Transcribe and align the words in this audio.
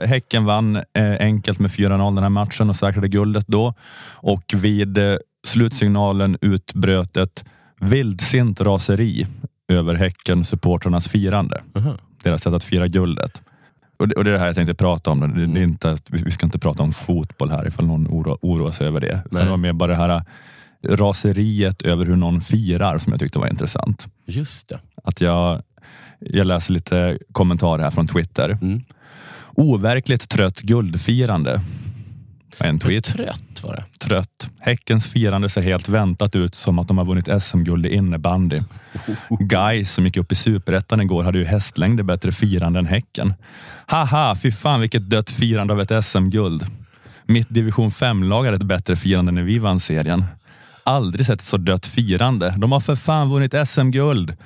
Häcken 0.00 0.44
vann 0.44 0.76
eh, 0.76 1.16
enkelt 1.20 1.58
med 1.58 1.70
4-0 1.70 2.14
den 2.14 2.22
här 2.22 2.30
matchen 2.30 2.70
och 2.70 2.76
säkrade 2.76 3.08
guldet 3.08 3.46
då. 3.46 3.74
Och 4.14 4.42
vid 4.54 4.98
eh, 4.98 5.16
slutsignalen 5.46 6.36
utbröt 6.40 7.16
ett 7.16 7.44
vildsint 7.80 8.60
raseri 8.60 9.26
över 9.68 9.94
Häcken-supportrarnas 9.94 11.08
firande. 11.08 11.62
Mhm. 11.74 11.90
Deras 12.22 12.42
sätt 12.42 12.52
att 12.52 12.64
fira 12.64 12.86
guldet. 12.86 13.42
Och 13.96 14.08
det, 14.08 14.14
och 14.14 14.24
det 14.24 14.30
är 14.30 14.32
det 14.32 14.38
här 14.38 14.46
jag 14.46 14.54
tänkte 14.56 14.74
prata 14.74 15.10
om. 15.10 15.20
Det, 15.20 15.46
det 15.46 15.60
är 15.60 15.64
inte, 15.64 15.90
att- 15.92 16.10
vi 16.10 16.30
ska 16.30 16.46
inte 16.46 16.58
prata 16.58 16.82
om 16.82 16.92
fotboll 16.92 17.50
här 17.50 17.68
ifall 17.68 17.86
någon 17.86 18.06
oro, 18.06 18.38
oroar 18.42 18.70
sig 18.70 18.86
över 18.86 19.00
det. 19.00 19.20
Utan 19.26 19.44
det 19.44 19.50
var 19.50 19.56
mer 19.56 19.72
bara 19.72 19.90
det 19.92 19.96
här 19.96 20.08
eh, 20.08 20.22
raseriet 20.96 21.82
över 21.82 22.06
hur 22.06 22.16
någon 22.16 22.40
firar 22.40 22.98
som 22.98 23.12
jag 23.12 23.20
tyckte 23.20 23.38
var 23.38 23.46
intressant. 23.48 24.06
Just 24.26 24.68
det. 24.68 24.80
Att 25.04 25.20
jag, 25.20 25.62
jag 26.18 26.46
läser 26.46 26.72
lite 26.72 27.18
kommentarer 27.32 27.82
här 27.82 27.90
från 27.90 28.06
Twitter. 28.08 28.58
Mm. 28.62 28.82
Overkligt 29.56 30.28
trött 30.28 30.60
guldfirande. 30.60 31.60
En 32.58 32.78
tweet. 32.78 33.04
Trött 33.04 33.62
var 33.62 33.74
det. 33.74 33.84
Trött. 33.98 34.50
Häckens 34.58 35.06
firande 35.06 35.48
ser 35.48 35.62
helt 35.62 35.88
väntat 35.88 36.36
ut 36.36 36.54
som 36.54 36.78
att 36.78 36.88
de 36.88 36.98
har 36.98 37.04
vunnit 37.04 37.42
SM-guld 37.42 37.86
i 37.86 37.94
innebandy. 37.94 38.60
Guys 39.40 39.92
som 39.92 40.04
gick 40.04 40.16
upp 40.16 40.32
i 40.32 40.34
superettan 40.34 41.00
igår 41.00 41.22
hade 41.22 41.38
ju 41.38 41.44
hästlängder 41.44 42.04
bättre 42.04 42.32
firande 42.32 42.78
än 42.78 42.86
Häcken. 42.86 43.34
Haha, 43.86 44.36
fy 44.42 44.52
fan 44.52 44.80
vilket 44.80 45.10
dött 45.10 45.30
firande 45.30 45.72
av 45.72 45.80
ett 45.80 46.04
SM-guld. 46.04 46.66
Mitt 47.24 47.48
division 47.48 47.90
5-lag 47.90 48.44
hade 48.44 48.56
ett 48.56 48.62
bättre 48.62 48.96
firande 48.96 49.32
när 49.32 49.42
vi 49.42 49.58
vann 49.58 49.80
serien. 49.80 50.24
Aldrig 50.84 51.26
sett 51.26 51.40
ett 51.40 51.46
så 51.46 51.56
dött 51.56 51.86
firande. 51.86 52.54
De 52.58 52.72
har 52.72 52.80
för 52.80 52.96
fan 52.96 53.30
vunnit 53.30 53.54
SM-guld. 53.68 54.36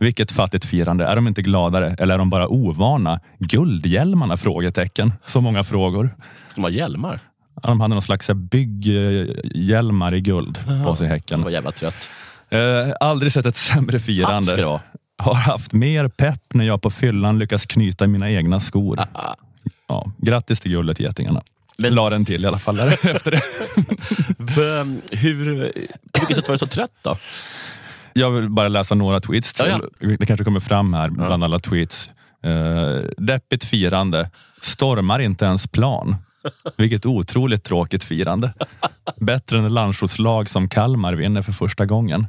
Vilket 0.00 0.32
fattigt 0.32 0.64
firande. 0.64 1.04
Är 1.06 1.16
de 1.16 1.28
inte 1.28 1.42
gladare 1.42 1.96
eller 1.98 2.14
är 2.14 2.18
de 2.18 2.30
bara 2.30 2.48
ovana? 2.48 3.20
Guldhjälmarna? 3.38 4.36
Frågetecken. 4.36 5.12
Så 5.26 5.40
många 5.40 5.64
frågor. 5.64 6.14
De 6.54 6.62
har 6.64 6.70
hjälmar. 6.70 7.20
Ja, 7.62 7.68
De 7.68 7.80
hade 7.80 7.94
någon 7.94 8.02
slags 8.02 8.30
bygghjälmar 8.30 10.14
i 10.14 10.20
guld 10.20 10.58
på 10.84 10.96
sig 10.96 11.06
De 11.06 11.12
Häcken. 11.12 11.42
var 11.42 11.50
jävla 11.50 11.70
trött. 11.72 12.08
Eh, 12.50 12.58
aldrig 13.00 13.32
sett 13.32 13.46
ett 13.46 13.56
sämre 13.56 13.88
ska 13.88 13.92
det 13.98 14.00
firande. 14.16 14.64
vara. 14.64 14.80
Har 15.18 15.34
haft 15.34 15.72
mer 15.72 16.08
pepp 16.08 16.42
när 16.54 16.64
jag 16.64 16.82
på 16.82 16.90
fyllan 16.90 17.38
lyckas 17.38 17.66
knyta 17.66 18.06
mina 18.06 18.30
egna 18.30 18.60
skor. 18.60 19.00
Ah, 19.12 19.34
Ja, 19.88 20.12
grattis 20.18 20.60
till 20.60 20.70
guldet 20.72 21.00
Getingarna. 21.00 21.42
Men- 21.78 21.94
La 21.94 22.10
den 22.10 22.24
till 22.24 22.44
i 22.44 22.46
alla 22.46 22.58
fall 22.58 22.80
efter 23.02 23.30
det. 23.30 23.40
Hur, 25.16 25.72
på 26.12 26.20
vilket 26.20 26.36
sätt 26.36 26.48
var 26.48 26.54
du 26.54 26.58
så 26.58 26.66
trött 26.66 26.90
då? 27.02 27.16
Jag 28.12 28.30
vill 28.30 28.50
bara 28.50 28.68
läsa 28.68 28.94
några 28.94 29.20
tweets 29.20 29.54
till. 29.54 29.66
Ja, 29.98 30.10
Det 30.18 30.26
kanske 30.26 30.44
kommer 30.44 30.60
fram 30.60 30.94
här 30.94 31.08
bland 31.08 31.44
alla 31.44 31.58
tweets. 31.58 32.10
Uh, 32.46 33.10
deppigt 33.16 33.64
firande. 33.64 34.30
Stormar 34.60 35.18
inte 35.18 35.44
ens 35.44 35.66
plan. 35.68 36.16
Vilket 36.76 37.06
otroligt 37.06 37.64
tråkigt 37.64 38.04
firande. 38.04 38.52
Bättre 39.16 39.58
än 39.58 39.74
landsortslag 39.74 40.48
som 40.48 40.68
Kalmar 40.68 41.12
vinner 41.14 41.42
för 41.42 41.52
första 41.52 41.86
gången. 41.86 42.26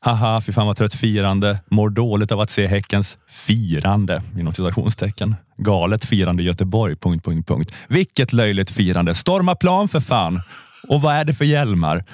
Haha, 0.00 0.40
fy 0.40 0.52
fan 0.52 0.66
vad 0.66 0.76
trött 0.76 0.94
firande. 0.94 1.58
Mår 1.70 1.90
dåligt 1.90 2.32
av 2.32 2.40
att 2.40 2.50
se 2.50 2.66
Häckens 2.66 3.18
firande 3.28 4.22
inom 4.38 4.54
citationstecken. 4.54 5.34
Galet 5.56 6.04
firande 6.04 6.42
i 6.42 6.46
Göteborg. 6.46 6.96
Punkt, 6.96 7.24
punkt, 7.24 7.48
punkt. 7.48 7.74
Vilket 7.88 8.32
löjligt 8.32 8.70
firande. 8.70 9.14
Storma 9.14 9.54
plan 9.54 9.88
för 9.88 10.00
fan. 10.00 10.40
Och 10.88 11.02
vad 11.02 11.14
är 11.14 11.24
det 11.24 11.34
för 11.34 11.44
hjälmar? 11.44 12.04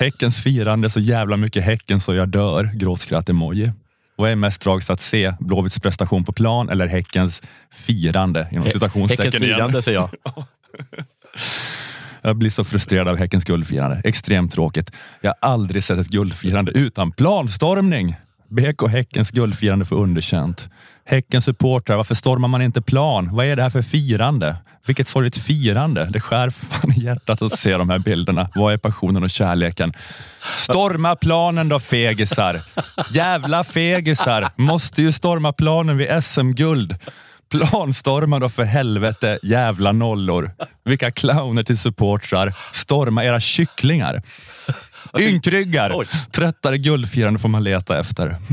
Häckens 0.00 0.42
firande, 0.42 0.90
så 0.90 1.00
jävla 1.00 1.36
mycket 1.36 1.64
Häcken 1.64 2.00
så 2.00 2.14
jag 2.14 2.28
dör. 2.28 2.70
Gråtskratt-emoji. 2.74 3.72
Vad 4.16 4.30
är 4.30 4.36
mest 4.36 4.60
tragiskt 4.62 4.90
att 4.90 5.00
se? 5.00 5.34
Blåvitts 5.40 5.80
prestation 5.80 6.24
på 6.24 6.32
plan 6.32 6.68
eller 6.68 6.86
Häckens 6.86 7.42
firande 7.72 8.48
inom 8.52 8.68
citationstecken 8.68 9.24
Häckens 9.24 9.44
igen? 9.44 9.56
firande 9.56 9.82
säger 9.82 9.98
jag. 9.98 10.10
Jag 12.22 12.36
blir 12.36 12.50
så 12.50 12.64
frustrerad 12.64 13.08
av 13.08 13.16
Häckens 13.16 13.44
guldfirande. 13.44 14.00
Extremt 14.04 14.52
tråkigt. 14.52 14.92
Jag 15.20 15.34
har 15.40 15.50
aldrig 15.50 15.84
sett 15.84 15.98
ett 15.98 16.08
guldfirande 16.08 16.72
utan 16.72 17.12
planstormning. 17.12 18.16
BK 18.50 18.88
Häckens 18.88 19.30
guldfirande 19.30 19.84
för 19.84 19.96
underkänt. 19.96 20.68
Häckens 21.04 21.44
supportrar, 21.44 21.96
varför 21.96 22.14
stormar 22.14 22.48
man 22.48 22.62
inte 22.62 22.82
plan? 22.82 23.28
Vad 23.32 23.46
är 23.46 23.56
det 23.56 23.62
här 23.62 23.70
för 23.70 23.82
firande? 23.82 24.56
Vilket 24.86 25.08
sorgligt 25.08 25.36
firande. 25.36 26.04
Det 26.04 26.20
skär 26.20 26.50
fan 26.50 26.92
i 26.92 27.00
hjärtat 27.00 27.42
att 27.42 27.58
se 27.58 27.76
de 27.76 27.90
här 27.90 27.98
bilderna. 27.98 28.48
Vad 28.54 28.72
är 28.72 28.76
passionen 28.76 29.22
och 29.22 29.30
kärleken? 29.30 29.92
Storma 30.56 31.16
planen 31.16 31.68
då 31.68 31.80
fegisar. 31.80 32.62
Jävla 33.10 33.64
fegisar. 33.64 34.50
Måste 34.56 35.02
ju 35.02 35.12
storma 35.12 35.52
planen 35.52 35.96
vid 35.96 36.24
SM-guld. 36.24 36.96
Planstorma 37.50 38.38
då 38.38 38.48
för 38.48 38.64
helvete, 38.64 39.38
jävla 39.42 39.92
nollor. 39.92 40.50
Vilka 40.84 41.10
clowner 41.10 41.62
till 41.62 41.78
supportrar. 41.78 42.54
Storma 42.72 43.24
era 43.24 43.40
kycklingar. 43.40 44.22
Ynkryggar. 45.18 45.92
Oj. 45.94 46.06
Tröttare 46.32 46.78
guldfirande 46.78 47.38
får 47.38 47.48
man 47.48 47.64
leta 47.64 47.98
efter. 47.98 48.36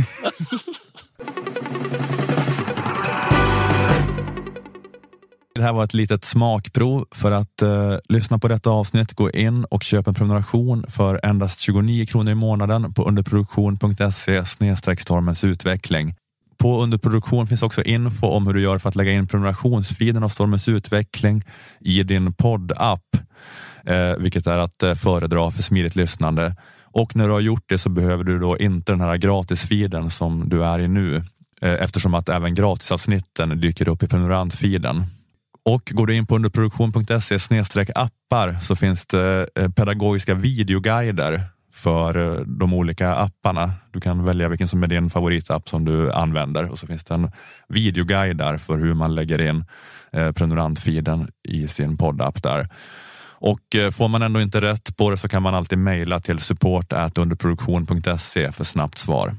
Det 5.57 5.63
här 5.63 5.73
var 5.73 5.83
ett 5.83 5.93
litet 5.93 6.25
smakprov. 6.25 7.05
För 7.11 7.31
att 7.31 7.61
eh, 7.61 7.95
lyssna 8.09 8.39
på 8.39 8.47
detta 8.47 8.69
avsnitt, 8.69 9.13
gå 9.13 9.31
in 9.31 9.65
och 9.65 9.83
köp 9.83 10.07
en 10.07 10.13
prenumeration 10.13 10.85
för 10.87 11.19
endast 11.23 11.59
29 11.59 12.05
kronor 12.05 12.31
i 12.31 12.35
månaden 12.35 12.93
på 12.93 13.03
underproduktion.se 13.03 14.45
stormens 14.99 15.43
utveckling. 15.43 16.15
På 16.57 16.83
underproduktion 16.83 17.47
finns 17.47 17.63
också 17.63 17.83
info 17.83 18.27
om 18.27 18.47
hur 18.47 18.53
du 18.53 18.61
gör 18.61 18.77
för 18.77 18.89
att 18.89 18.95
lägga 18.95 19.11
in 19.11 19.27
prenumerationsfiden 19.27 20.23
av 20.23 20.29
Stormens 20.29 20.67
utveckling 20.67 21.43
i 21.79 22.03
din 22.03 22.33
poddapp, 22.33 23.05
eh, 23.85 24.15
vilket 24.17 24.47
är 24.47 24.57
att 24.57 24.83
eh, 24.83 24.95
föredra 24.95 25.51
för 25.51 25.63
smidigt 25.63 25.95
lyssnande. 25.95 26.55
Och 26.83 27.15
när 27.15 27.27
du 27.27 27.33
har 27.33 27.39
gjort 27.39 27.63
det 27.65 27.77
så 27.77 27.89
behöver 27.89 28.23
du 28.23 28.39
då 28.39 28.57
inte 28.57 28.91
den 28.91 29.01
här 29.01 29.17
gratisfiden 29.17 30.09
som 30.09 30.49
du 30.49 30.63
är 30.63 30.79
i 30.79 30.87
nu, 30.87 31.15
eh, 31.61 31.73
eftersom 31.73 32.13
att 32.13 32.29
även 32.29 32.55
gratisavsnitten 32.55 33.61
dyker 33.61 33.89
upp 33.89 34.03
i 34.03 34.07
prenumerantfiden. 34.07 35.05
Och 35.65 35.91
går 35.95 36.07
du 36.07 36.15
in 36.15 36.25
på 36.25 36.35
underproduktion.se 36.35 37.37
appar 37.95 38.59
så 38.61 38.75
finns 38.75 39.05
det 39.05 39.47
eh, 39.55 39.69
pedagogiska 39.69 40.33
videoguider 40.33 41.43
för 41.77 42.17
eh, 42.17 42.41
de 42.45 42.73
olika 42.73 43.15
apparna. 43.15 43.71
Du 43.91 44.01
kan 44.01 44.25
välja 44.25 44.49
vilken 44.49 44.67
som 44.67 44.83
är 44.83 44.87
din 44.87 45.09
favoritapp 45.09 45.69
som 45.69 45.85
du 45.85 46.11
använder 46.11 46.71
och 46.71 46.79
så 46.79 46.87
finns 46.87 47.03
det 47.03 47.13
en 47.13 47.31
videoguide 47.67 48.37
där 48.37 48.57
för 48.57 48.77
hur 48.77 48.93
man 48.93 49.15
lägger 49.15 49.41
in 49.41 49.65
eh, 50.11 50.31
prenumerantfiden 50.31 51.27
i 51.47 51.67
sin 51.67 51.97
poddapp 51.97 52.43
där. 52.43 52.69
Och 53.39 53.75
eh, 53.75 53.91
får 53.91 54.07
man 54.07 54.21
ändå 54.21 54.41
inte 54.41 54.61
rätt 54.61 54.97
på 54.97 55.09
det 55.09 55.17
så 55.17 55.27
kan 55.27 55.43
man 55.43 55.55
alltid 55.55 55.77
mejla 55.77 56.19
till 56.19 56.39
support 56.39 56.93
underproduktion.se 57.17 58.51
för 58.51 58.63
snabbt 58.63 58.97
svar. 58.97 59.35